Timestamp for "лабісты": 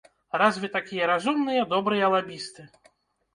2.15-2.67